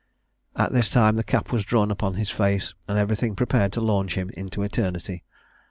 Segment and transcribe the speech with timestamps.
[0.55, 4.15] At this time the cap was drawn upon his face, and everything prepared to launch
[4.15, 5.23] him into eternity.